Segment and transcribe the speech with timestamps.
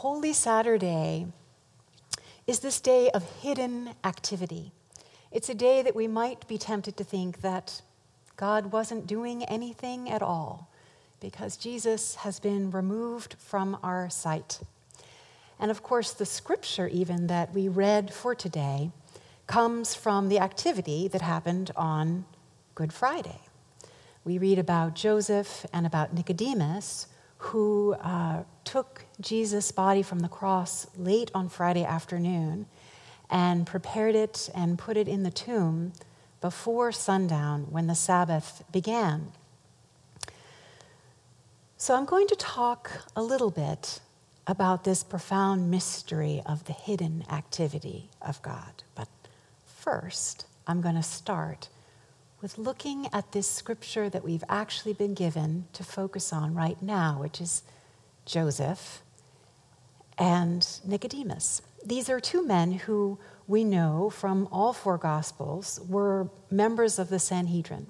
[0.00, 1.26] Holy Saturday
[2.46, 4.72] is this day of hidden activity.
[5.30, 7.82] It's a day that we might be tempted to think that
[8.38, 10.70] God wasn't doing anything at all
[11.20, 14.60] because Jesus has been removed from our sight.
[15.58, 18.92] And of course, the scripture, even that we read for today,
[19.46, 22.24] comes from the activity that happened on
[22.74, 23.40] Good Friday.
[24.24, 27.06] We read about Joseph and about Nicodemus,
[27.40, 32.66] who uh, took Jesus' body from the cross late on Friday afternoon
[33.30, 35.92] and prepared it and put it in the tomb
[36.40, 39.32] before sundown when the Sabbath began.
[41.76, 44.00] So I'm going to talk a little bit
[44.46, 48.82] about this profound mystery of the hidden activity of God.
[48.94, 49.08] But
[49.64, 51.68] first, I'm going to start
[52.42, 57.18] with looking at this scripture that we've actually been given to focus on right now,
[57.20, 57.62] which is
[58.24, 59.02] Joseph
[60.18, 61.62] and Nicodemus.
[61.84, 67.18] These are two men who we know from all four Gospels were members of the
[67.18, 67.86] Sanhedrin,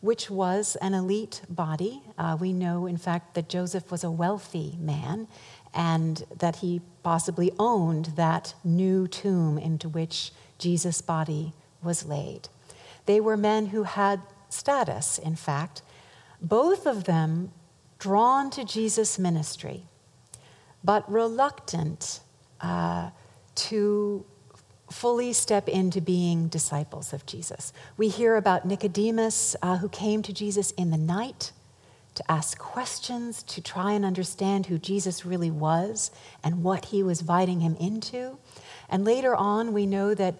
[0.00, 2.02] which was an elite body.
[2.16, 5.28] Uh, we know, in fact, that Joseph was a wealthy man
[5.74, 12.48] and that he possibly owned that new tomb into which Jesus' body was laid.
[13.06, 15.82] They were men who had status, in fact,
[16.40, 17.52] both of them
[17.98, 19.84] drawn to Jesus' ministry,
[20.84, 22.20] but reluctant
[22.60, 23.10] uh,
[23.54, 24.24] to
[24.90, 27.72] fully step into being disciples of Jesus.
[27.96, 31.52] We hear about Nicodemus, uh, who came to Jesus in the night
[32.14, 36.10] to ask questions, to try and understand who Jesus really was
[36.42, 38.38] and what he was inviting him into.
[38.88, 40.36] And later on, we know that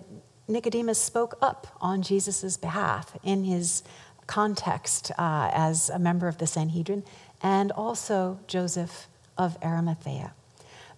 [0.48, 3.82] Nicodemus spoke up on Jesus' behalf in his
[4.26, 7.04] context uh, as a member of the Sanhedrin,
[7.42, 10.32] and also Joseph of Arimathea.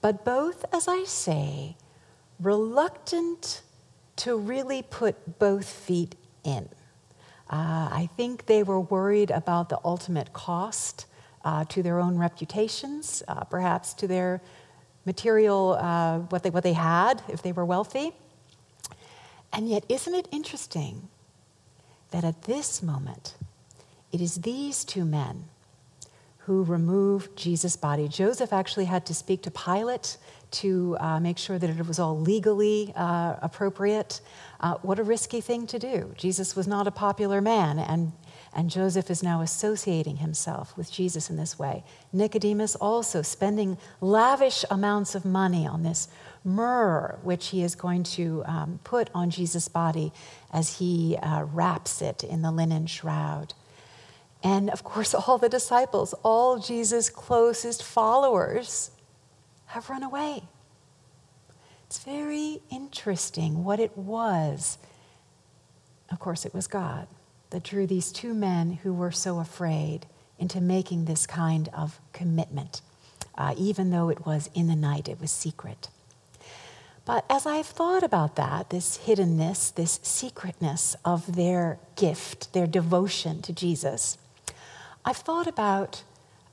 [0.00, 1.76] But both, as I say,
[2.40, 3.62] reluctant
[4.16, 6.68] to really put both feet in.
[7.50, 11.06] Uh, I think they were worried about the ultimate cost
[11.44, 14.42] uh, to their own reputations, uh, perhaps to their
[15.06, 18.12] material, uh, what, they, what they had if they were wealthy.
[19.52, 21.08] And yet, isn't it interesting
[22.10, 23.34] that at this moment,
[24.12, 25.44] it is these two men
[26.48, 28.08] who remove Jesus' body.
[28.08, 30.16] Joseph actually had to speak to Pilate
[30.50, 34.22] to uh, make sure that it was all legally uh, appropriate.
[34.60, 36.14] Uh, what a risky thing to do.
[36.16, 38.12] Jesus was not a popular man, and,
[38.54, 41.84] and Joseph is now associating himself with Jesus in this way.
[42.14, 46.08] Nicodemus also spending lavish amounts of money on this
[46.48, 50.12] myrrh, which he is going to um, put on Jesus' body
[50.52, 53.54] as he uh, wraps it in the linen shroud.
[54.42, 58.90] And of course, all the disciples, all Jesus' closest followers,
[59.66, 60.42] have run away.
[61.86, 64.78] It's very interesting what it was.
[66.10, 67.06] Of course, it was God
[67.50, 70.06] that drew these two men who were so afraid
[70.38, 72.80] into making this kind of commitment,
[73.36, 75.88] uh, even though it was in the night, it was secret.
[77.08, 83.40] But as I've thought about that, this hiddenness, this secretness of their gift, their devotion
[83.42, 84.18] to Jesus,
[85.06, 86.02] I've thought about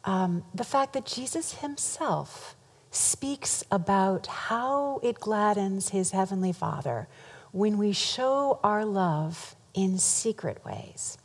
[0.06, 2.56] um, the fact that Jesus himself
[2.90, 7.10] speaks about how it gladdens his heavenly Father
[7.52, 11.18] when we show our love in secret ways,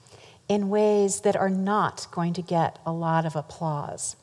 [0.48, 4.16] in ways that are not going to get a lot of applause.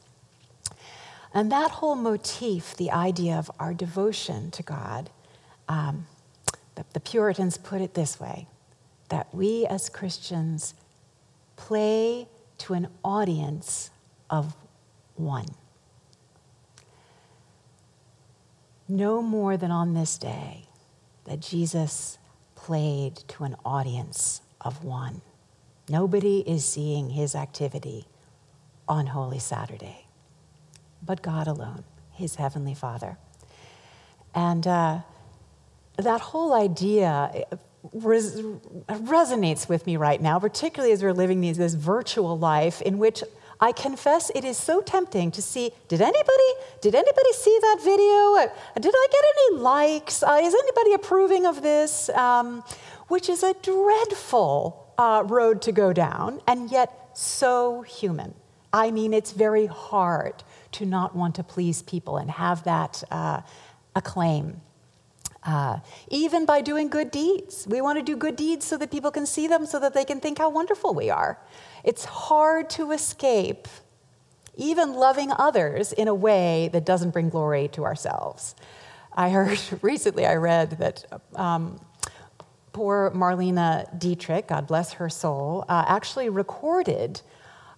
[1.38, 5.12] And that whole motif, the idea of our devotion to God,
[5.70, 6.08] um,
[6.74, 8.48] the, the Puritans put it this way
[9.10, 10.74] that we as Christians
[11.56, 12.28] play
[12.58, 13.92] to an audience
[14.32, 14.56] of
[15.14, 15.46] one.
[18.90, 20.66] No more than on this day
[21.26, 22.18] that Jesus
[22.56, 25.22] played to an audience of one.
[25.88, 28.08] Nobody is seeing his activity
[28.88, 30.07] on Holy Saturday
[31.02, 33.18] but God alone, his heavenly Father.
[34.34, 35.00] And uh,
[35.98, 37.46] that whole idea
[37.94, 38.42] res-
[38.88, 43.24] resonates with me right now, particularly as we're living these, this virtual life in which
[43.60, 45.72] I confess it is so tempting to see.
[45.88, 46.52] Did anybody?
[46.82, 48.36] Did anybody see that video?
[48.36, 50.22] Uh, did I get any likes?
[50.22, 52.10] Uh, is anybody approving of this?
[52.10, 52.64] Um,
[53.08, 58.34] which is a dreadful uh, road to go down, and yet so human.
[58.74, 60.44] I mean, it's very hard
[60.74, 63.42] to not want to please people and have that uh,
[63.96, 64.62] acclaim.
[65.44, 65.80] Uh,
[66.10, 67.66] even by doing good deeds.
[67.70, 70.04] We want to do good deeds so that people can see them, so that they
[70.04, 71.40] can think how wonderful we are.
[71.86, 73.68] It's hard to escape
[74.58, 78.56] even loving others in a way that doesn't bring glory to ourselves.
[79.14, 81.06] I heard recently, I read that
[81.36, 81.80] um,
[82.74, 87.22] poor Marlene Dietrich, God bless her soul, uh, actually recorded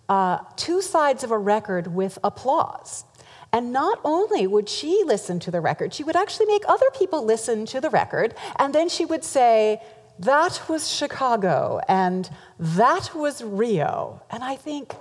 [0.09, 3.05] uh, two sides of a record with applause.
[3.51, 7.23] And not only would she listen to the record, she would actually make other people
[7.23, 9.81] listen to the record, and then she would say,
[10.19, 12.29] That was Chicago, and
[12.59, 14.21] that was Rio.
[14.29, 14.93] And I think,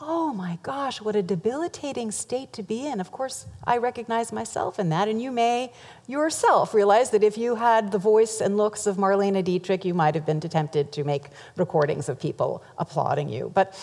[0.00, 3.00] oh my gosh, what a debilitating state to be in.
[3.00, 5.72] Of course, I recognize myself in that, and you may
[6.06, 10.14] yourself realize that if you had the voice and looks of Marlene Dietrich, you might
[10.14, 11.24] have been tempted to make
[11.56, 13.50] recordings of people applauding you.
[13.54, 13.74] But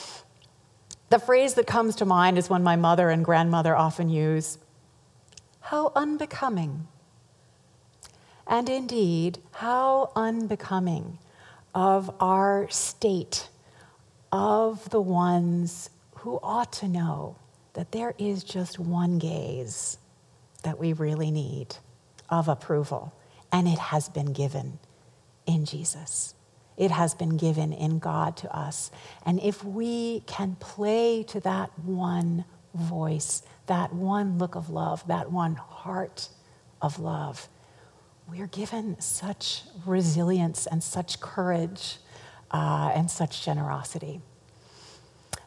[1.14, 4.58] the phrase that comes to mind is one my mother and grandmother often use
[5.60, 6.88] how unbecoming.
[8.48, 11.20] And indeed, how unbecoming
[11.76, 13.48] of our state,
[14.32, 17.36] of the ones who ought to know
[17.74, 20.00] that there is just one gaze
[20.64, 21.76] that we really need
[22.28, 23.14] of approval,
[23.52, 24.80] and it has been given
[25.46, 26.34] in Jesus.
[26.78, 28.92] It has been given in God to us.
[29.26, 35.32] And if we can play to that one voice, that one look of love, that
[35.32, 36.30] one heart
[36.82, 37.48] of love,
[38.28, 41.98] we're given such resilience and such courage
[42.52, 44.22] uh, and such generosity.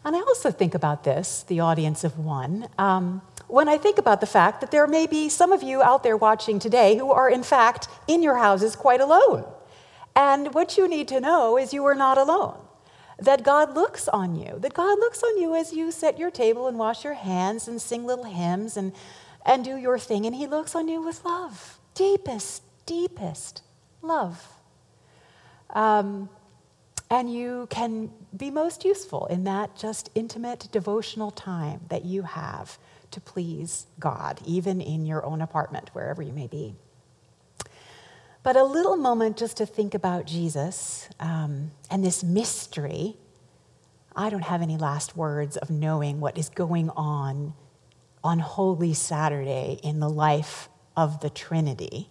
[0.05, 4.20] And I also think about this, the audience of one, um, when I think about
[4.20, 7.28] the fact that there may be some of you out there watching today who are,
[7.28, 9.44] in fact, in your houses quite alone.
[10.16, 12.58] And what you need to know is you are not alone.
[13.18, 16.66] That God looks on you, that God looks on you as you set your table
[16.68, 18.92] and wash your hands and sing little hymns and,
[19.44, 20.26] and do your thing.
[20.26, 23.62] And He looks on you with love, deepest, deepest
[24.02, 24.48] love.
[25.70, 26.30] Um,
[27.10, 32.78] and you can be most useful in that just intimate devotional time that you have
[33.12, 36.74] to please God, even in your own apartment, wherever you may be.
[38.46, 43.16] But a little moment just to think about Jesus um, and this mystery.
[44.14, 47.54] I don't have any last words of knowing what is going on
[48.22, 52.08] on Holy Saturday in the life of the Trinity.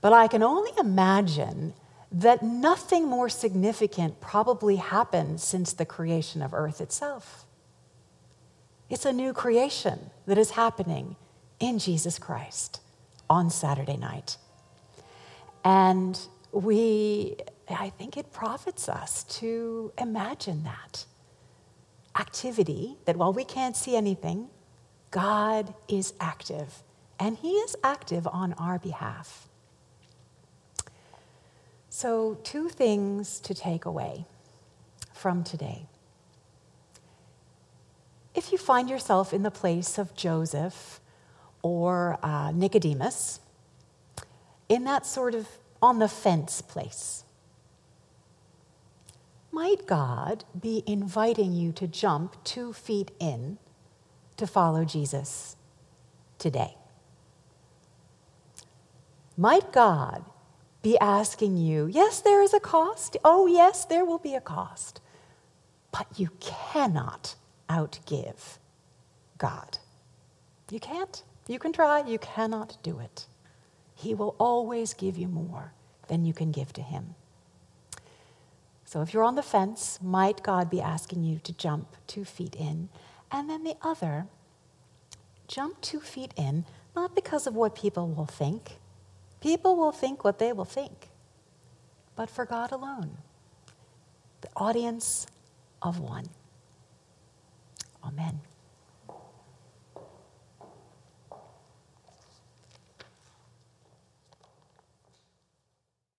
[0.00, 1.74] But I can only imagine
[2.10, 7.44] that nothing more significant probably happened since the creation of earth itself.
[8.88, 11.16] It's a new creation that is happening
[11.60, 12.80] in Jesus Christ
[13.28, 14.38] on Saturday night.
[15.64, 16.20] And
[16.52, 17.36] we,
[17.68, 21.06] I think it profits us to imagine that
[22.18, 24.48] activity that while we can't see anything,
[25.10, 26.82] God is active,
[27.18, 29.48] and He is active on our behalf.
[31.88, 34.26] So, two things to take away
[35.12, 35.86] from today.
[38.34, 41.00] If you find yourself in the place of Joseph
[41.62, 43.38] or uh, Nicodemus,
[44.68, 45.48] in that sort of
[45.82, 47.24] on the fence place.
[49.52, 53.58] Might God be inviting you to jump two feet in
[54.36, 55.56] to follow Jesus
[56.38, 56.76] today?
[59.36, 60.24] Might God
[60.82, 63.16] be asking you, yes, there is a cost.
[63.24, 65.00] Oh, yes, there will be a cost.
[65.92, 67.36] But you cannot
[67.70, 68.58] outgive
[69.38, 69.78] God.
[70.70, 71.22] You can't.
[71.46, 73.26] You can try, you cannot do it.
[73.94, 75.72] He will always give you more
[76.08, 77.14] than you can give to Him.
[78.84, 82.54] So if you're on the fence, might God be asking you to jump two feet
[82.54, 82.90] in?
[83.32, 84.26] And then the other,
[85.48, 88.78] jump two feet in, not because of what people will think.
[89.40, 91.08] People will think what they will think,
[92.14, 93.18] but for God alone.
[94.42, 95.26] The audience
[95.82, 96.26] of one.
[98.04, 98.40] Amen.